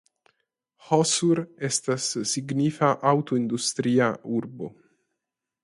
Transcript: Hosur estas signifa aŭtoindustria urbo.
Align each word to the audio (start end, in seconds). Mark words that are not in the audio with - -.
Hosur 0.89 1.41
estas 1.67 2.07
signifa 2.31 2.91
aŭtoindustria 3.13 4.11
urbo. 4.41 4.75